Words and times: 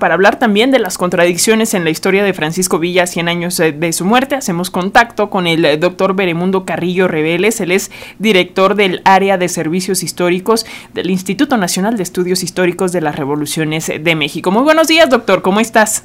Para 0.00 0.14
hablar 0.14 0.38
también 0.38 0.70
de 0.70 0.78
las 0.78 0.96
contradicciones 0.96 1.74
en 1.74 1.82
la 1.82 1.90
historia 1.90 2.22
de 2.22 2.32
Francisco 2.32 2.78
Villa, 2.78 3.08
100 3.08 3.28
años 3.28 3.56
de 3.56 3.92
su 3.92 4.04
muerte, 4.04 4.36
hacemos 4.36 4.70
contacto 4.70 5.28
con 5.28 5.48
el 5.48 5.80
doctor 5.80 6.14
Beremundo 6.14 6.64
Carrillo 6.64 7.08
Reveles. 7.08 7.60
Él 7.60 7.72
es 7.72 7.90
director 8.20 8.76
del 8.76 9.02
área 9.04 9.38
de 9.38 9.48
servicios 9.48 10.04
históricos 10.04 10.66
del 10.94 11.10
Instituto 11.10 11.56
Nacional 11.56 11.96
de 11.96 12.04
Estudios 12.04 12.44
Históricos 12.44 12.92
de 12.92 13.00
las 13.00 13.16
Revoluciones 13.16 13.88
de 13.88 14.14
México. 14.14 14.52
Muy 14.52 14.62
buenos 14.62 14.86
días, 14.86 15.10
doctor, 15.10 15.42
¿cómo 15.42 15.58
estás? 15.58 16.04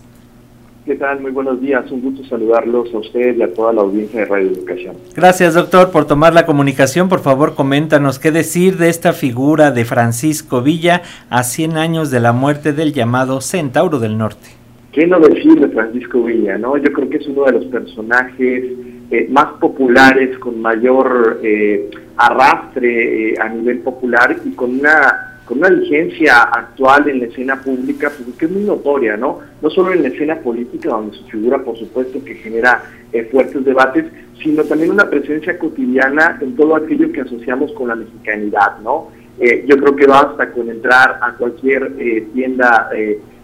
¿Qué 0.86 0.96
tal? 0.96 1.22
Muy 1.22 1.32
buenos 1.32 1.62
días. 1.62 1.90
Un 1.92 2.02
gusto 2.02 2.26
saludarlos 2.26 2.94
a 2.94 2.98
ustedes 2.98 3.38
y 3.38 3.42
a 3.42 3.54
toda 3.54 3.72
la 3.72 3.82
audiencia 3.82 4.20
de 4.20 4.26
Radio 4.26 4.50
Educación. 4.50 4.98
Gracias, 5.16 5.54
doctor, 5.54 5.92
por 5.92 6.06
tomar 6.06 6.34
la 6.34 6.46
comunicación. 6.46 7.08
Por 7.08 7.22
favor, 7.22 7.56
coméntanos 7.56 8.20
qué 8.20 8.32
decir 8.32 8.76
de 8.76 8.90
esta 8.90 9.14
figura 9.14 9.72
de 9.72 9.86
Francisco 9.86 10.62
Villa 10.62 11.02
a 11.30 11.44
100 11.44 11.78
años 11.78 12.12
de 12.12 12.20
la 12.20 12.34
muerte 12.34 12.74
del 12.74 12.92
llamado 12.92 13.40
Centauro 13.40 14.00
del 14.00 14.18
Norte. 14.18 14.50
¿Qué 14.92 15.08
no 15.08 15.22
decir 15.22 15.58
de 15.58 15.70
Francisco 15.70 16.22
Villa? 16.22 16.58
no? 16.58 16.76
Yo 16.76 16.92
creo 16.92 17.10
que 17.10 17.18
es 17.18 17.28
uno 17.28 17.46
de 17.46 17.54
los 17.54 17.66
personajes 17.66 18.66
eh, 19.10 19.28
más 19.30 19.54
populares, 19.62 20.38
con 20.38 20.62
mayor 20.62 21.40
eh, 21.44 21.90
arrastre 22.18 23.30
eh, 23.30 23.36
a 23.40 23.48
nivel 23.48 23.80
popular 23.80 24.36
y 24.44 24.52
con 24.52 24.82
una 24.82 25.33
con 25.46 25.58
una 25.58 25.70
vigencia 25.70 26.44
actual 26.44 27.10
en 27.10 27.20
la 27.20 27.26
escena 27.26 27.62
pública, 27.62 28.12
pues 28.16 28.38
que 28.38 28.46
es 28.46 28.52
muy 28.52 28.64
notoria, 28.64 29.18
¿no? 29.18 29.40
No 29.62 29.70
solo 29.70 29.92
en 29.92 30.04
la 30.04 30.08
escena 30.08 30.40
política, 30.40 30.90
donde 30.90 31.18
su 31.18 31.26
figura, 31.26 31.60
por 31.60 31.78
supuesto, 31.78 32.24
que 32.24 32.36
genera 32.36 32.84
eh, 33.12 33.28
fuertes 33.32 33.64
debates, 33.66 34.06
sino 34.42 34.64
también 34.64 34.92
una 34.92 35.10
presencia 35.10 35.58
cotidiana 35.60 36.38
en 36.42 36.56
todo 36.56 36.76
aquello 36.76 37.12
que 37.12 37.22
asociamos 37.22 37.72
con 37.74 37.90
la 37.90 37.96
mexicanidad, 37.96 38.80
¿no? 38.84 39.10
Eh, 39.40 39.66
yo 39.68 39.78
creo 39.78 39.96
que 39.96 40.06
basta 40.06 40.52
con 40.52 40.70
entrar 40.70 41.20
a 41.22 41.34
cualquier 41.34 41.94
eh, 41.98 42.28
tienda 42.34 42.90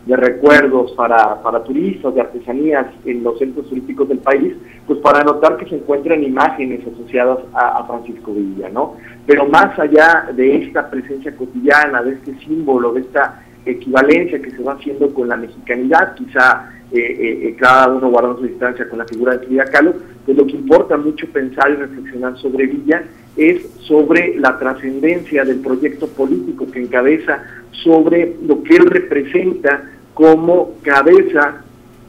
de 0.10 0.16
recuerdos 0.16 0.92
para, 0.94 1.40
para 1.44 1.64
turistas, 1.64 2.16
de 2.16 2.22
artesanías 2.22 2.88
en 3.06 3.24
los 3.24 3.38
centros 3.38 3.70
turísticos 3.70 4.10
del 4.10 4.18
país, 4.18 4.56
pues 4.88 4.98
para 5.02 5.24
notar 5.24 5.56
que 5.58 5.70
se 5.70 5.76
encuentran 5.76 6.24
imágenes 6.24 6.82
asociadas 6.82 7.38
a, 7.54 7.86
Francisco 7.86 8.34
Villa, 8.34 8.70
¿no? 8.70 8.96
Pero 9.28 9.46
más 9.46 9.78
allá 9.78 10.30
de 10.36 10.64
esta 10.64 10.90
presencia 10.90 11.36
cotidiana, 11.38 12.02
de 12.02 12.14
este 12.14 12.34
símbolo, 12.40 12.92
de 12.94 13.02
esta 13.02 13.44
equivalencia 13.68 14.42
que 14.42 14.50
se 14.50 14.64
va 14.64 14.74
haciendo 14.74 15.14
con 15.14 15.28
la 15.28 15.38
mexicanidad, 15.38 16.16
quizá 16.16 16.72
eh, 16.92 16.98
eh, 16.98 17.48
eh, 17.48 17.56
cada 17.60 17.90
uno 17.90 18.10
guardando 18.10 18.40
su 18.40 18.48
distancia 18.48 18.90
con 18.90 18.98
la 18.98 19.06
figura 19.06 19.38
de 19.38 19.46
Frida 19.46 19.66
Kahlo, 19.66 19.94
pues 20.26 20.36
lo 20.36 20.48
que 20.48 20.54
importa 20.54 20.98
mucho 20.98 21.28
pensar 21.28 21.70
y 21.70 21.76
reflexionar 21.76 22.36
sobre 22.40 22.66
Villa 22.66 23.04
es 23.38 23.62
sobre 23.82 24.40
la 24.40 24.58
trascendencia 24.58 25.46
del 25.46 25.60
proyecto 25.60 26.08
político 26.08 26.66
que 26.72 26.82
encabeza, 26.82 27.44
sobre 27.84 28.36
lo 28.44 28.64
que 28.64 28.76
él 28.76 28.88
representa 28.88 29.84
como 30.20 30.72
cabeza 30.82 31.64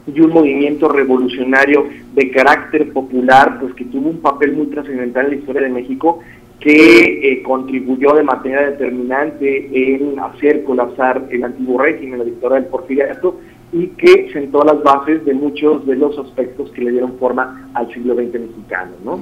de 0.05 0.20
un 0.20 0.33
movimiento 0.33 0.89
revolucionario 0.89 1.86
de 2.12 2.28
carácter 2.33 2.92
popular, 2.92 3.61
pues 3.61 3.72
que 3.75 3.84
tuvo 3.84 4.11
un 4.11 4.20
papel 4.20 4.52
muy 4.52 4.67
trascendental 4.67 5.27
en 5.27 5.30
la 5.30 5.36
historia 5.36 5.62
de 5.62 5.69
México, 5.69 6.19
que 6.58 7.33
eh, 7.33 7.42
contribuyó 7.44 8.14
de 8.14 8.25
manera 8.25 8.69
determinante 8.69 9.94
en 9.94 10.19
hacer 10.19 10.64
colapsar 10.64 11.28
el 11.30 11.44
antiguo 11.44 11.80
régimen, 11.80 12.19
la 12.19 12.25
dictadura 12.25 12.56
del 12.56 12.69
porfiriato, 12.69 13.39
y 13.72 13.86
que 13.91 14.28
sentó 14.33 14.64
las 14.64 14.83
bases 14.83 15.24
de 15.24 15.33
muchos 15.33 15.86
de 15.86 15.95
los 15.95 16.19
aspectos 16.19 16.69
que 16.72 16.83
le 16.83 16.91
dieron 16.91 17.17
forma 17.17 17.70
al 17.74 17.95
siglo 17.95 18.17
XX 18.17 18.41
mexicano, 18.41 18.91
¿no? 19.05 19.20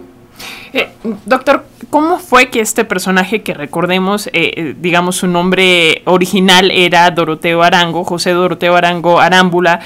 Eh, 0.72 0.88
doctor, 1.24 1.66
¿cómo 1.90 2.18
fue 2.18 2.50
que 2.50 2.60
este 2.60 2.84
personaje 2.84 3.42
que 3.42 3.54
recordemos, 3.54 4.26
eh, 4.28 4.30
eh, 4.34 4.74
digamos 4.78 5.16
su 5.16 5.26
nombre 5.26 6.02
original 6.04 6.70
era 6.70 7.10
Doroteo 7.10 7.62
Arango, 7.62 8.04
José 8.04 8.30
Doroteo 8.30 8.76
Arango 8.76 9.20
Arámbula, 9.20 9.80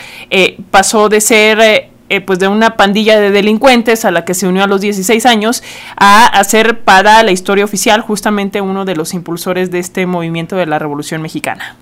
pasó 0.71 1.09
de 1.09 1.21
ser 1.21 1.91
pues 2.27 2.39
de 2.39 2.47
una 2.47 2.77
pandilla 2.77 3.19
de 3.19 3.31
delincuentes 3.31 4.05
a 4.05 4.11
la 4.11 4.27
que 4.27 4.35
se 4.35 4.47
unió 4.47 4.65
a 4.65 4.67
los 4.67 4.83
16 4.83 5.25
años 5.25 5.63
a 5.97 6.27
hacer 6.27 6.81
para 6.81 7.23
la 7.23 7.31
historia 7.31 7.65
oficial 7.65 8.03
justamente 8.03 8.61
uno 8.61 8.85
de 8.85 8.97
los 8.97 9.15
impulsores 9.15 9.71
de 9.71 9.79
este 9.79 10.05
movimiento 10.05 10.57
de 10.57 10.67
la 10.67 10.79
Revolución 10.79 11.23
Mexicana? 11.23 11.77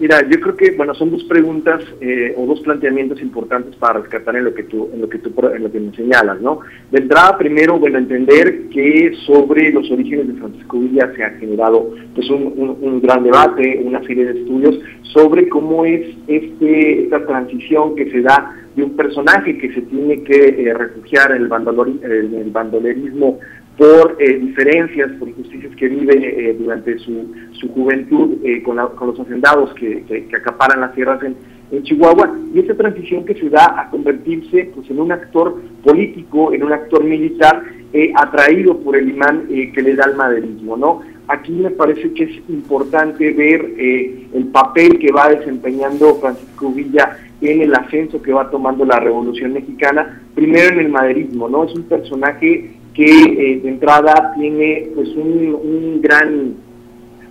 Mira, 0.00 0.28
yo 0.28 0.40
creo 0.40 0.56
que, 0.56 0.72
bueno, 0.72 0.92
son 0.94 1.12
dos 1.12 1.22
preguntas 1.24 1.80
eh, 2.00 2.34
o 2.36 2.46
dos 2.46 2.60
planteamientos 2.60 3.22
importantes 3.22 3.76
para 3.76 4.00
rescatar 4.00 4.34
en 4.34 4.44
lo 4.44 4.52
que 4.52 4.64
tú, 4.64 4.90
en 4.92 5.00
lo 5.00 5.08
que 5.08 5.18
tú, 5.18 5.32
en 5.54 5.62
lo 5.62 5.70
que 5.70 5.78
me 5.78 5.94
señalas, 5.94 6.40
¿no? 6.40 6.60
De 6.90 6.98
entrada, 6.98 7.38
primero, 7.38 7.78
bueno, 7.78 7.98
entender 7.98 8.68
que 8.70 9.12
sobre 9.24 9.70
los 9.70 9.88
orígenes 9.92 10.26
de 10.26 10.34
Francisco 10.34 10.80
Villa 10.80 11.12
se 11.14 11.22
ha 11.22 11.30
generado, 11.38 11.94
pues, 12.12 12.28
un, 12.28 12.76
un, 12.80 13.00
gran 13.00 13.22
debate, 13.22 13.80
una 13.84 14.02
serie 14.02 14.24
de 14.24 14.40
estudios 14.40 14.80
sobre 15.12 15.48
cómo 15.48 15.84
es 15.84 16.04
este, 16.26 17.04
esta 17.04 17.24
transición 17.24 17.94
que 17.94 18.10
se 18.10 18.20
da 18.20 18.52
de 18.74 18.82
un 18.82 18.96
personaje 18.96 19.56
que 19.58 19.72
se 19.72 19.82
tiene 19.82 20.24
que 20.24 20.48
eh, 20.58 20.74
refugiar 20.74 21.30
el, 21.30 21.48
en 22.02 22.34
el 22.34 22.50
bandolerismo 22.50 23.38
por 23.76 24.16
eh, 24.20 24.38
diferencias, 24.38 25.10
por 25.18 25.28
injusticias 25.28 25.74
que 25.76 25.88
vive 25.88 26.14
eh, 26.14 26.56
durante 26.58 26.96
su, 26.98 27.32
su 27.52 27.68
juventud 27.70 28.38
eh, 28.44 28.62
con, 28.62 28.76
con, 28.94 29.08
los 29.08 29.18
hacendados 29.18 29.74
que, 29.74 30.04
que, 30.04 30.36
acaparan 30.36 30.80
las 30.80 30.94
tierras 30.94 31.22
en, 31.24 31.34
en, 31.72 31.82
Chihuahua, 31.82 32.38
y 32.54 32.60
esa 32.60 32.74
transición 32.74 33.24
que 33.24 33.34
se 33.34 33.50
da 33.50 33.80
a 33.80 33.90
convertirse 33.90 34.70
pues, 34.74 34.88
en 34.90 35.00
un 35.00 35.10
actor 35.10 35.60
político, 35.82 36.52
en 36.52 36.62
un 36.62 36.72
actor 36.72 37.02
militar, 37.04 37.62
atraído 38.16 38.76
por 38.78 38.96
el 38.96 39.08
imán 39.08 39.46
que 39.46 39.80
le 39.80 39.94
da 39.94 40.06
el 40.06 40.16
maderismo. 40.16 40.76
¿no? 40.76 41.02
Aquí 41.28 41.52
me 41.52 41.70
parece 41.70 42.12
que 42.12 42.24
es 42.24 42.48
importante 42.48 43.30
ver 43.30 43.72
el 43.78 44.46
papel 44.50 44.98
que 44.98 45.12
va 45.12 45.28
desempeñando 45.28 46.16
Francisco 46.16 46.72
Villa 46.72 47.16
en 47.40 47.62
el 47.62 47.72
ascenso 47.72 48.20
que 48.20 48.32
va 48.32 48.50
tomando 48.50 48.84
la 48.84 48.98
Revolución 48.98 49.52
Mexicana, 49.52 50.20
primero 50.34 50.72
en 50.72 50.86
el 50.86 50.88
maderismo, 50.88 51.48
¿no? 51.48 51.64
Es 51.64 51.74
un 51.76 51.84
personaje 51.84 52.72
que 52.94 53.04
eh, 53.04 53.60
de 53.60 53.68
entrada 53.68 54.32
tiene 54.36 54.88
pues 54.94 55.08
un, 55.16 56.00
gran 56.00 56.54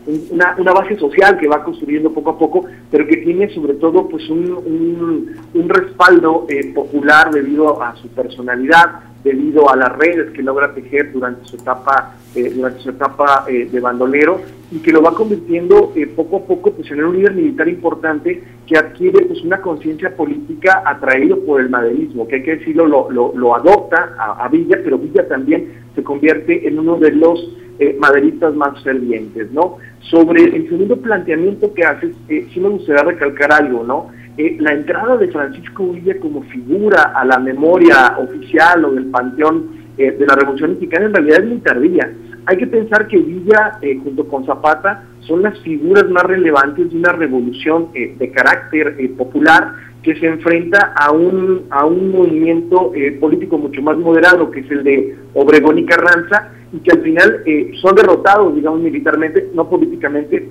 una, 0.05 0.55
una, 0.57 0.73
base 0.73 0.97
social 0.97 1.37
que 1.37 1.47
va 1.47 1.63
construyendo 1.63 2.11
poco 2.11 2.31
a 2.31 2.37
poco, 2.37 2.65
pero 2.91 3.07
que 3.07 3.17
tiene 3.17 3.49
sobre 3.53 3.75
todo 3.75 4.09
pues 4.09 4.29
un, 4.29 5.33
un, 5.53 5.69
respaldo 5.69 6.45
eh, 6.49 6.73
popular 6.73 7.31
debido 7.31 7.81
a 7.81 7.95
su 7.95 8.09
personalidad, 8.09 8.99
debido 9.23 9.69
a 9.69 9.75
las 9.75 9.95
redes 9.97 10.31
que 10.31 10.43
logra 10.43 10.73
tejer 10.73 11.11
durante 11.13 11.45
su 11.45 11.55
etapa, 11.55 12.15
eh, 12.35 12.51
durante 12.53 12.79
su 12.81 12.89
etapa 12.89 13.45
eh, 13.47 13.69
de 13.71 13.79
bandolero 13.79 14.41
y 14.71 14.79
que 14.79 14.91
lo 14.91 15.01
va 15.01 15.13
convirtiendo 15.13 15.93
eh, 15.95 16.07
poco 16.07 16.37
a 16.37 16.45
poco 16.45 16.73
pues, 16.73 16.89
en 16.91 17.03
un 17.03 17.15
líder 17.15 17.33
militar 17.33 17.67
importante 17.69 18.43
que 18.67 18.77
adquiere 18.77 19.25
pues, 19.25 19.41
una 19.43 19.61
conciencia 19.61 20.15
política 20.15 20.83
atraído 20.85 21.39
por 21.45 21.61
el 21.61 21.69
maderismo, 21.69 22.27
que 22.27 22.35
hay 22.35 22.43
que 22.43 22.57
decirlo, 22.57 22.85
lo, 22.85 23.33
lo, 23.33 23.55
adopta 23.55 24.15
a, 24.17 24.47
Villa, 24.49 24.79
pero 24.83 24.97
Villa 24.97 25.27
también 25.27 25.83
se 25.95 26.03
convierte 26.03 26.67
en 26.67 26.79
uno 26.79 26.97
de 26.97 27.11
los 27.11 27.57
maderistas 27.99 28.53
más 28.55 28.81
fervientes, 28.83 29.51
¿no? 29.51 29.77
Sobre 29.99 30.43
el 30.43 30.69
segundo 30.69 30.95
planteamiento 30.97 31.73
que 31.73 31.83
haces, 31.83 32.15
sí 32.27 32.59
me 32.59 32.69
gustaría 32.69 33.03
recalcar 33.03 33.51
algo, 33.51 33.83
¿no? 33.83 34.09
Eh, 34.35 34.57
la 34.59 34.73
entrada 34.73 35.17
de 35.17 35.27
Francisco 35.27 35.91
Villa 35.91 36.19
como 36.19 36.41
figura 36.43 37.13
a 37.15 37.23
la 37.23 37.37
memoria 37.37 38.17
oficial 38.17 38.83
o 38.83 38.91
del 38.91 39.05
panteón 39.05 39.83
eh, 39.95 40.11
de 40.11 40.25
la 40.25 40.35
Revolución 40.35 40.71
Mexicana 40.71 41.05
en 41.05 41.13
realidad 41.13 41.43
es 41.43 41.49
muy 41.49 41.57
tardía. 41.59 42.11
Hay 42.47 42.57
que 42.57 42.65
pensar 42.65 43.07
que 43.07 43.17
Villa, 43.17 43.77
eh, 43.81 43.99
junto 44.03 44.27
con 44.27 44.43
Zapata, 44.43 45.03
son 45.19 45.43
las 45.43 45.57
figuras 45.59 46.09
más 46.09 46.23
relevantes 46.23 46.91
de 46.91 46.97
una 46.97 47.11
revolución 47.13 47.89
de 47.93 48.31
carácter 48.31 48.97
popular 49.15 49.71
que 50.01 50.15
se 50.15 50.25
enfrenta 50.25 50.93
a 50.97 51.11
un, 51.11 51.67
a 51.69 51.85
un 51.85 52.11
movimiento 52.11 52.91
político 53.21 53.57
mucho 53.57 53.81
más 53.81 53.97
moderado, 53.97 54.51
que 54.51 54.59
es 54.59 54.71
el 54.71 54.83
de 54.83 55.15
Obregón 55.33 55.79
y 55.79 55.85
Carranza, 55.85 56.49
y 56.73 56.79
que 56.79 56.91
al 56.91 57.01
final 57.03 57.43
son 57.81 57.95
derrotados, 57.95 58.53
digamos, 58.53 58.81
militarmente, 58.81 59.49
no 59.53 59.69
políticamente, 59.69 60.49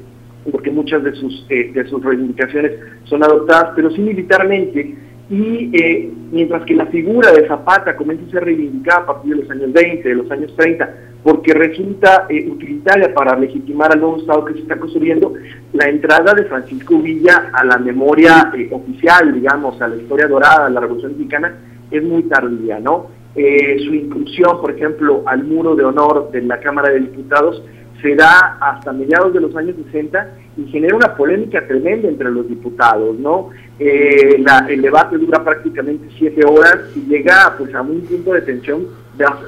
porque 0.51 0.71
muchas 0.71 1.03
de 1.05 1.15
sus, 1.15 1.47
eh, 1.49 1.71
de 1.73 1.85
sus 1.87 2.03
reivindicaciones 2.03 2.73
son 3.05 3.23
adoptadas, 3.23 3.73
pero 3.77 3.91
sí 3.91 4.01
militarmente, 4.01 4.97
y 5.31 5.71
eh, 5.73 6.11
mientras 6.31 6.65
que 6.65 6.75
la 6.75 6.87
figura 6.87 7.31
de 7.33 7.47
Zapata 7.47 7.97
comienza 7.97 8.27
a 8.27 8.31
ser 8.31 8.45
reivindicada 8.45 9.03
a 9.03 9.07
partir 9.07 9.37
de 9.37 9.43
los 9.43 9.51
años 9.51 9.73
20, 9.73 10.09
de 10.09 10.15
los 10.15 10.31
años 10.31 10.55
30, 10.57 10.95
porque 11.23 11.55
resulta 11.55 12.27
eh, 12.29 12.49
utilitaria 12.51 13.15
para 13.15 13.39
legitimar 13.39 13.93
al 13.93 14.01
nuevo 14.01 14.19
Estado 14.19 14.45
que 14.45 14.55
se 14.55 14.61
está 14.61 14.77
construyendo, 14.79 15.33
la 15.73 15.89
entrada 15.89 16.35
de 16.35 16.45
Francisco 16.45 16.99
Villa 16.99 17.51
a 17.53 17.65
la 17.65 17.79
memoria 17.79 18.53
oficial, 18.73 19.33
digamos, 19.33 19.81
a 19.81 19.89
la 19.89 19.97
historia 19.97 20.27
dorada 20.27 20.67
de 20.67 20.75
la 20.75 20.81
Revolución 20.81 21.13
Mexicana, 21.13 21.57
es 21.91 22.03
muy 22.03 22.25
tardía, 22.25 22.81
¿no? 22.81 23.23
su 23.35 23.95
inclusión, 23.95 24.61
por 24.61 24.73
ejemplo, 24.73 25.23
al 25.25 25.45
muro 25.45 25.75
de 25.75 25.85
honor 25.85 26.31
de 26.33 26.43
la 26.43 26.61
Cámara 26.61 26.91
de 26.93 27.01
Diputados, 27.01 27.63
se 28.03 28.17
da 28.17 28.59
hasta 28.61 28.93
mediados 28.93 29.33
de 29.33 29.41
los 29.41 29.55
años 29.57 29.77
60 29.87 30.29
y 30.57 30.67
genera 30.67 30.97
una 30.97 31.15
polémica 31.15 31.67
tremenda 31.67 32.09
entre 32.09 32.31
los 32.31 32.47
diputados, 32.49 33.17
¿no? 33.19 33.51
Eh, 33.79 34.45
el 34.69 34.83
debate 34.83 35.17
dura 35.17 35.43
prácticamente 35.43 36.09
siete 36.19 36.45
horas 36.45 36.81
y 36.95 37.01
llega 37.09 37.55
pues 37.57 37.75
a 37.75 37.81
un 37.81 38.03
punto 38.03 38.33
de 38.33 38.43
tensión 38.43 38.89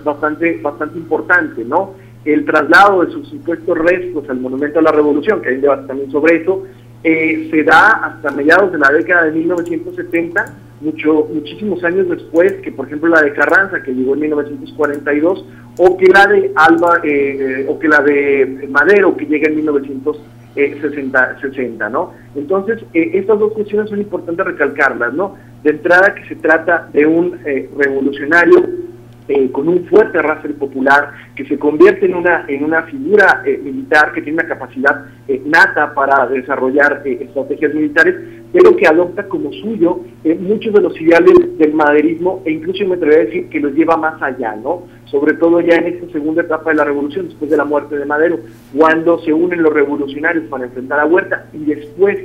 bastante, 0.04 0.58
bastante 0.62 0.98
importante, 0.98 1.64
¿no? 1.64 1.94
El 2.24 2.44
traslado 2.44 3.04
de 3.04 3.12
sus 3.12 3.28
supuestos 3.28 3.76
restos 3.76 4.28
al 4.30 4.40
Monumento 4.40 4.78
a 4.78 4.82
la 4.82 4.92
Revolución, 4.92 5.42
que 5.42 5.50
hay 5.50 5.56
un 5.56 5.60
debate 5.60 5.86
también 5.86 6.10
sobre 6.10 6.36
eso, 6.36 6.62
eh, 7.02 7.48
se 7.50 7.62
da 7.64 7.90
hasta 7.90 8.30
mediados 8.30 8.72
de 8.72 8.78
la 8.78 8.88
década 8.90 9.24
de 9.24 9.32
1970, 9.32 10.54
mucho, 10.80 11.28
muchísimos 11.32 11.84
años 11.84 12.08
después 12.08 12.54
que, 12.62 12.72
por 12.72 12.86
ejemplo, 12.86 13.10
la 13.10 13.20
de 13.20 13.34
Carranza, 13.34 13.82
que 13.82 13.92
llegó 13.92 14.14
en 14.14 14.20
1942, 14.20 15.44
o 15.78 15.96
que 15.96 16.06
la 16.06 16.26
de 16.26 16.52
Alba, 16.54 17.00
eh, 17.02 17.66
o 17.68 17.78
que 17.78 17.88
la 17.88 18.00
de 18.00 18.68
Madero, 18.70 19.16
que 19.16 19.26
llega 19.26 19.48
en 19.48 19.56
1960, 19.56 21.40
60, 21.40 21.88
¿no? 21.88 22.12
Entonces, 22.34 22.84
estas 22.92 23.38
dos 23.38 23.52
cuestiones 23.52 23.90
son 23.90 24.00
importantes 24.00 24.46
recalcarlas, 24.46 25.12
¿no? 25.14 25.36
De 25.62 25.70
entrada 25.70 26.14
que 26.14 26.26
se 26.26 26.36
trata 26.36 26.88
de 26.92 27.06
un 27.06 27.38
revolucionario 27.76 28.84
eh, 29.26 29.50
con 29.52 29.68
un 29.68 29.86
fuerte 29.86 30.18
arrastre 30.18 30.52
popular, 30.52 31.12
que 31.34 31.46
se 31.46 31.58
convierte 31.58 32.04
en 32.04 32.14
una, 32.14 32.44
en 32.46 32.62
una 32.62 32.82
figura 32.82 33.42
eh, 33.46 33.56
militar 33.56 34.12
que 34.12 34.20
tiene 34.20 34.40
una 34.40 34.46
capacidad 34.46 35.06
eh, 35.26 35.40
nata 35.46 35.94
para 35.94 36.26
desarrollar 36.26 37.00
estrategias 37.06 37.72
militares, 37.72 38.16
pero 38.52 38.76
que 38.76 38.86
adopta 38.86 39.26
como 39.26 39.50
suyo 39.50 40.00
muchos 40.40 40.74
de 40.74 40.80
los 40.82 41.00
ideales 41.00 41.56
del 41.56 41.72
maderismo 41.72 42.42
e 42.44 42.52
incluso 42.52 42.84
me 42.84 42.96
atrevería 42.96 43.22
a 43.22 43.24
decir 43.24 43.48
que 43.48 43.60
los 43.60 43.72
lleva 43.72 43.96
más 43.96 44.20
allá, 44.20 44.56
¿no? 44.56 44.82
Sobre 45.14 45.34
todo 45.34 45.61
ya 45.61 45.76
en 45.76 45.87
esta 45.87 46.11
segunda 46.11 46.43
etapa 46.43 46.70
de 46.70 46.76
la 46.76 46.84
revolución, 46.84 47.28
después 47.28 47.49
de 47.49 47.56
la 47.56 47.64
muerte 47.64 47.96
de 47.96 48.05
Madero, 48.05 48.40
cuando 48.76 49.20
se 49.20 49.32
unen 49.32 49.62
los 49.62 49.72
revolucionarios 49.72 50.46
para 50.46 50.64
enfrentar 50.64 50.99
a 50.99 51.06
Huerta 51.06 51.46
y 51.52 51.66
después 51.66 52.19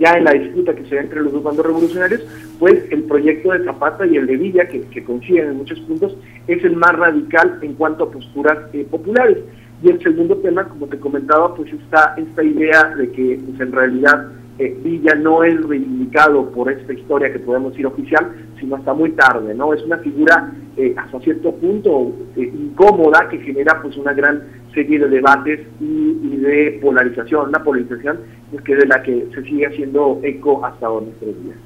ya 0.00 0.14
en 0.14 0.24
la 0.24 0.32
disputa 0.32 0.74
que 0.74 0.84
se 0.86 0.96
da 0.96 1.02
entre 1.02 1.20
los 1.20 1.32
dos 1.32 1.44
bandos 1.44 1.64
revolucionarios, 1.64 2.20
pues 2.58 2.82
el 2.90 3.04
proyecto 3.04 3.52
de 3.52 3.64
Zapata 3.64 4.04
y 4.08 4.16
el 4.16 4.26
de 4.26 4.36
Villa, 4.38 4.66
que, 4.66 4.80
que 4.80 5.04
coinciden 5.04 5.50
en 5.50 5.56
muchos 5.58 5.78
puntos, 5.82 6.16
es 6.48 6.64
el 6.64 6.74
más 6.74 6.96
radical 6.96 7.60
en 7.62 7.74
cuanto 7.74 8.02
a 8.02 8.10
posturas 8.10 8.58
eh, 8.72 8.88
populares. 8.90 9.38
Y 9.80 9.90
el 9.90 10.02
segundo 10.02 10.36
tema, 10.38 10.64
como 10.64 10.88
te 10.88 10.98
comentaba, 10.98 11.54
pues 11.54 11.72
está 11.72 12.16
esta 12.16 12.42
idea 12.42 12.92
de 12.96 13.08
que 13.12 13.38
pues, 13.46 13.60
en 13.60 13.70
realidad 13.70 14.32
eh, 14.58 14.76
Villa 14.82 15.14
no 15.14 15.42
es 15.44 15.60
reivindicado 15.66 16.50
por 16.50 16.70
esta 16.70 16.92
historia 16.92 17.32
que 17.32 17.38
podemos 17.38 17.72
decir 17.72 17.86
oficial, 17.86 18.32
sino 18.60 18.76
hasta 18.76 18.92
muy 18.92 19.12
tarde, 19.12 19.54
¿no? 19.54 19.72
Es 19.72 19.82
una 19.82 19.98
figura 19.98 20.52
eh, 20.76 20.94
hasta 20.96 21.20
cierto 21.20 21.52
punto 21.52 22.12
incómoda 22.36 23.28
que 23.30 23.38
genera 23.38 23.80
pues 23.80 23.96
una 23.96 24.12
gran 24.12 24.42
serie 24.74 24.98
de 24.98 25.08
debates 25.08 25.60
y, 25.80 26.36
de 26.36 26.78
polarización, 26.82 27.48
una 27.48 27.62
polarización 27.62 28.18
que 28.64 28.76
de 28.76 28.86
la 28.86 29.02
que 29.02 29.26
se 29.34 29.42
sigue 29.42 29.66
haciendo 29.66 30.20
eco 30.22 30.64
hasta 30.64 30.90
hoy 30.90 31.06
nuestros 31.06 31.42
días. 31.44 31.56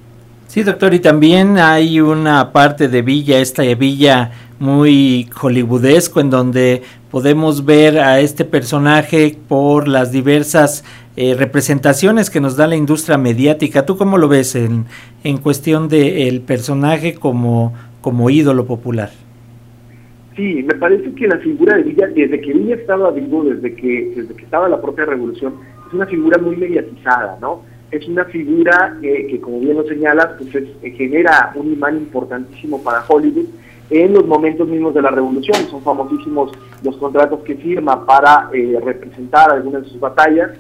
Sí, 0.47 0.63
doctor, 0.63 0.95
y 0.95 1.01
también 1.01 1.59
hay 1.59 2.01
una 2.01 2.53
parte 2.53 2.89
de 2.89 3.03
Villa, 3.03 3.41
esta 3.41 3.63
Villa 3.75 4.31
muy 4.59 5.29
hollywoodesco, 5.35 6.21
en 6.21 6.31
donde 6.31 6.83
podemos 7.11 7.65
ver 7.65 7.99
a 7.99 8.21
este 8.21 8.45
personaje 8.45 9.37
por 9.49 9.89
las 9.89 10.13
diversas 10.13 10.85
eh, 11.17 11.35
representaciones 11.35 12.31
que 12.31 12.41
nos 12.41 12.57
da 12.57 12.67
la 12.67 12.77
industria 12.77 13.19
mediática. 13.19 13.87
¿Tú 13.87 13.97
cómo 13.97 14.19
lo 14.19 14.29
ves 14.29 14.55
en, 14.55 14.87
en 15.25 15.39
cuestión 15.39 15.89
del 15.89 16.41
personaje 16.41 17.15
como, 17.15 17.75
como 18.01 18.31
ídolo 18.31 18.67
popular? 18.67 19.11
Sí, 20.37 20.63
me 20.69 20.75
parece 20.75 21.13
que 21.15 21.27
la 21.27 21.39
figura 21.39 21.77
de 21.77 21.85
Villa, 21.85 22.09
desde 22.09 22.41
que 22.41 22.53
Villa 22.53 22.75
estaba 22.75 23.11
vivo, 23.11 23.45
desde 23.45 23.75
que, 23.75 24.13
desde 24.15 24.35
que 24.35 24.45
estaba 24.45 24.69
la 24.69 24.81
propia 24.81 25.07
revolución, 25.07 25.55
es 25.89 25.95
una 25.95 26.05
figura 26.07 26.37
muy 26.39 26.57
mediatizada, 26.57 27.39
¿no? 27.41 27.63
Es 27.91 28.07
una 28.07 28.25
figura 28.27 28.99
que, 29.01 29.41
como 29.41 29.61
bien 29.61 29.77
lo 29.77 29.85
señalas, 29.85 30.31
pues 30.39 30.55
eh, 30.55 30.91
genera 30.91 31.53
un 31.55 31.73
imán 31.73 31.97
importantísimo 31.97 32.83
para 32.83 33.03
Hollywood 33.09 33.47
en 33.91 34.13
los 34.13 34.27
momentos 34.27 34.69
mismos 34.69 34.95
de 34.95 35.03
la 35.03 35.11
revolución. 35.11 35.57
Son 35.71 35.83
famosísimos 35.83 36.53
los 36.83 36.97
contratos 36.97 37.41
que 37.41 37.55
firma 37.57 38.05
para 38.05 38.51
eh, 38.53 38.79
representar 38.85 39.51
algunas 39.53 39.83
de 39.85 39.89
sus 39.91 40.01
batallas, 40.01 40.51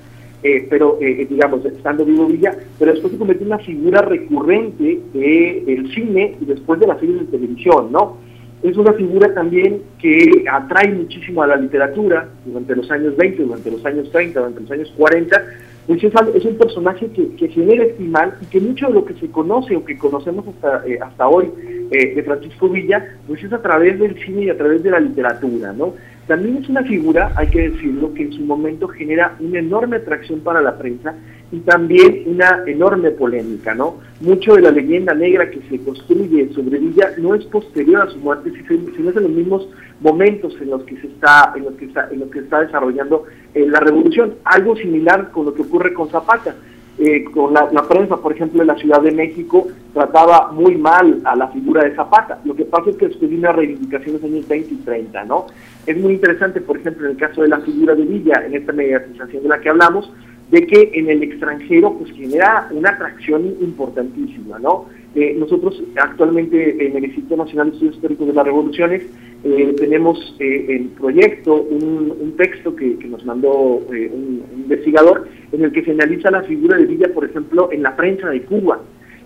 eh, 0.43 0.67
pero 0.69 0.99
digamos, 1.00 1.64
estando 1.64 2.05
vivo 2.05 2.26
Villa, 2.26 2.56
pero 2.78 2.93
después 2.93 3.12
se 3.12 3.19
convierte 3.19 3.43
en 3.43 3.52
una 3.52 3.58
figura 3.58 4.02
recurrente 4.02 5.00
del 5.12 5.93
cine 5.93 6.37
y 6.40 6.44
después 6.44 6.78
de 6.78 6.87
las 6.87 7.00
series 7.00 7.20
de 7.20 7.26
televisión, 7.26 7.90
¿no? 7.90 8.19
es 8.62 8.76
una 8.76 8.93
figura 8.94 9.32
también 9.34 9.82
que 9.99 10.44
atrae 10.50 10.93
muchísimo 10.93 11.43
a 11.43 11.46
la 11.46 11.56
literatura 11.56 12.28
durante 12.44 12.75
los 12.75 12.90
años 12.90 13.17
20, 13.17 13.43
durante 13.43 13.70
los 13.70 13.84
años 13.84 14.11
30, 14.11 14.40
durante 14.40 14.61
los 14.61 14.70
años 14.70 14.93
40, 14.96 15.43
pues 15.87 16.02
es, 16.02 16.44
un 16.44 16.56
personaje 16.56 17.08
que, 17.11 17.49
genera 17.49 17.84
estimar 17.84 18.37
y 18.40 18.46
que 18.46 18.61
mucho 18.61 18.88
de 18.88 18.94
lo 18.94 19.05
que 19.05 19.14
se 19.14 19.31
conoce 19.31 19.76
o 19.76 19.84
que 19.84 19.96
conocemos 19.96 20.44
hasta, 20.49 20.84
eh, 20.87 20.99
hasta 21.00 21.28
hoy 21.28 21.49
eh, 21.91 22.15
de 22.15 22.23
Francisco 22.23 22.69
Villa, 22.69 23.17
pues 23.27 23.43
es 23.43 23.53
a 23.53 23.62
través 23.62 23.99
del 23.99 24.17
cine 24.25 24.44
y 24.44 24.50
a 24.50 24.56
través 24.56 24.83
de 24.83 24.91
la 24.91 25.00
literatura, 25.00 25.73
¿no? 25.73 25.94
También 26.27 26.56
es 26.56 26.69
una 26.69 26.83
figura, 26.83 27.33
hay 27.37 27.47
que 27.49 27.71
decirlo, 27.71 28.12
que 28.12 28.25
en 28.25 28.33
su 28.33 28.43
momento 28.43 28.88
genera 28.88 29.37
una 29.38 29.61
enorme 29.61 29.97
atracción 29.97 30.41
para 30.41 30.61
la 30.61 30.77
prensa 30.77 31.15
y 31.53 31.61
también 31.61 32.25
una 32.27 32.65
enorme 32.67 33.12
polémica, 33.12 33.75
¿no? 33.75 33.99
Mucho 34.21 34.55
de 34.55 34.62
la 34.62 34.73
leyenda 34.73 35.15
negra 35.15 35.49
que 35.49 35.61
se 35.69 35.79
construye 35.85 36.53
sobre 36.53 36.79
Villa 36.79 37.12
no 37.19 37.37
es 37.37 37.44
posterior 37.44 38.03
a 38.03 38.11
su 38.11 38.19
muerte, 38.19 38.50
sino 38.67 39.11
es 39.11 39.17
en 39.17 39.23
los 39.23 39.31
mismos 39.31 39.69
momentos 40.00 40.56
en 40.61 40.71
los 40.71 40.83
que 40.83 40.97
se 41.00 41.06
está, 41.06 41.53
en 41.55 41.65
los 41.65 41.75
que 41.75 41.85
está, 41.85 42.09
en 42.11 42.21
los 42.21 42.31
que 42.31 42.41
está 42.41 42.61
desarrollando 42.61 43.25
eh, 43.55 43.65
la 43.69 43.79
revolución. 43.79 44.35
Algo 44.44 44.75
similar 44.75 45.31
con 45.31 45.47
lo 45.47 45.55
que 45.55 45.62
ocurre 45.62 45.94
con 45.94 46.11
Zapata. 46.11 46.56
Eh, 46.99 47.25
con 47.25 47.53
la, 47.53 47.69
prensa, 47.87 48.17
por 48.17 48.33
ejemplo, 48.33 48.61
de 48.61 48.67
la 48.67 48.77
Ciudad 48.77 49.03
de 49.03 49.11
México, 49.11 49.67
trataba 49.93 50.51
muy 50.53 50.77
mal 50.77 51.21
a 51.25 51.37
la 51.37 51.49
figura 51.49 51.85
de 51.85 51.95
Zapata. 51.95 52.41
Lo 52.45 52.57
que 52.57 52.65
pasa 52.65 52.89
es 52.89 52.97
que 52.97 53.27
vino 53.27 53.41
una 53.41 53.53
reivindicación 53.53 54.17
en 54.17 54.23
los 54.23 54.25
años 54.25 54.49
20 54.49 54.75
y 54.75 54.77
30, 54.79 55.25
¿no? 55.25 55.47
Es 55.87 55.97
muy 55.99 56.15
interesante, 56.15 56.63
por 56.63 56.79
ejemplo, 56.79 57.05
en 57.05 57.13
el 57.13 57.17
caso 57.19 57.43
de 57.43 57.49
la 57.49 57.61
figura 57.61 57.95
de 57.95 58.03
Villa, 58.03 58.43
en 58.47 58.55
esta 58.55 58.73
mediatización 58.73 59.43
de 59.43 59.49
la 59.49 59.61
que 59.61 59.69
hablamos, 59.69 60.11
de 60.51 60.67
que 60.67 60.93
en 60.95 61.11
el 61.11 61.23
extranjero 61.23 61.99
pues 61.99 62.13
genera 62.13 62.69
una 62.71 62.91
atracción 62.91 63.45
importantísima, 63.61 64.59
¿no? 64.59 64.87
Eh, 65.14 65.35
nosotros 65.38 65.82
actualmente 65.97 66.87
en 66.87 66.97
el 66.97 67.05
Instituto 67.05 67.37
Nacional 67.37 67.69
de 67.69 67.73
Estudios 67.75 67.94
Históricos 67.97 68.26
de 68.26 68.32
las 68.35 68.44
Revoluciones 68.44 69.03
eh, 69.44 69.75
tenemos 69.79 70.37
eh, 70.38 70.67
el 70.69 70.88
proyecto, 70.88 71.55
un, 71.55 72.35
texto 72.37 72.75
que, 72.75 72.97
nos 73.08 73.25
mandó 73.25 73.50
un, 73.50 74.43
investigador 74.56 75.29
en 75.53 75.64
el 75.64 75.73
que 75.73 75.85
se 75.85 75.93
analiza 75.93 76.31
la 76.31 76.43
figura 76.43 76.76
de 76.76 76.85
Villa, 76.85 77.08
por 77.14 77.25
ejemplo, 77.25 77.70
en 77.73 77.82
la 77.82 77.97
prensa 77.97 78.29
de 78.29 78.43
Cuba. 78.43 78.81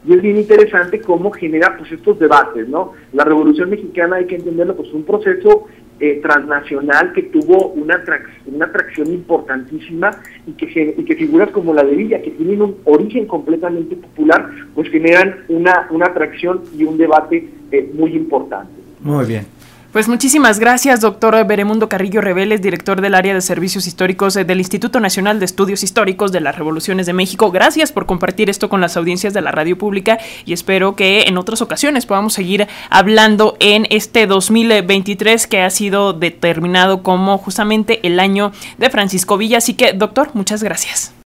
Y 0.07 0.15
es 0.15 0.23
bien 0.23 0.37
interesante 0.37 1.01
cómo 1.01 1.31
genera 1.31 1.77
pues 1.77 1.91
estos 1.93 2.19
debates, 2.19 2.69
¿no? 2.69 2.93
La 3.13 3.25
Revolución 3.25 3.71
Mexicana 3.71 4.17
hay 4.17 4.27
que 4.27 4.37
entenderlo 4.37 4.77
pues 4.77 4.93
un 4.93 5.05
proceso 5.05 5.67
eh, 6.01 6.19
transnacional 6.23 7.13
que 7.13 7.25
tuvo 7.25 7.69
una, 7.69 8.03
una 8.47 8.65
atracción 8.65 9.13
importantísima 9.13 10.11
y 10.47 10.53
que, 10.53 10.95
y 10.97 11.05
que 11.05 11.15
figuras 11.15 11.51
como 11.51 11.75
la 11.75 11.85
de 11.85 11.95
Villa, 11.95 12.23
que 12.23 12.31
tienen 12.31 12.63
un 12.63 12.77
origen 12.85 13.27
completamente 13.27 13.97
popular, 13.97 14.51
pues 14.75 14.89
generan 14.91 15.45
una, 15.49 15.87
una 15.91 16.07
atracción 16.07 16.63
y 16.77 16.85
un 16.85 16.97
debate 16.97 17.49
eh, 17.71 17.91
muy 17.95 18.15
importante. 18.15 18.73
Muy 19.01 19.27
bien. 19.27 19.47
Pues 19.93 20.07
muchísimas 20.07 20.61
gracias, 20.61 21.01
doctor 21.01 21.45
Beremundo 21.45 21.89
Carrillo 21.89 22.21
Reveles, 22.21 22.63
director 22.63 23.01
del 23.01 23.17
área 23.17 23.35
de 23.35 23.41
servicios 23.41 23.89
históricos 23.89 24.35
del 24.35 24.59
Instituto 24.61 25.01
Nacional 25.01 25.41
de 25.41 25.47
Estudios 25.47 25.83
Históricos 25.83 26.31
de 26.31 26.41
las 26.41 26.57
Revoluciones 26.57 27.07
de 27.07 27.13
México. 27.13 27.51
Gracias 27.51 27.91
por 27.91 28.07
compartir 28.07 28.49
esto 28.49 28.69
con 28.69 28.81
las 28.81 28.97
audiencias 28.97 29.35
de 29.35 29.41
la 29.41 29.51
radio 29.51 29.77
pública 29.77 30.21
y 30.45 30.53
espero 30.53 30.95
que 30.95 31.23
en 31.23 31.37
otras 31.39 31.61
ocasiones 31.61 32.07
podamos 32.07 32.35
seguir 32.35 32.69
hablando 32.89 33.57
en 33.59 33.89
este 33.91 34.29
2023 34.29 35.49
que 35.49 35.63
ha 35.63 35.71
sido 35.71 36.13
determinado 36.13 37.03
como 37.03 37.37
justamente 37.39 37.99
el 38.07 38.21
año 38.21 38.53
de 38.79 38.91
Francisco 38.91 39.39
Villa. 39.39 39.59
Así 39.59 39.75
que, 39.75 39.93
doctor, 39.93 40.31
muchas 40.35 40.63
gracias. 40.63 41.15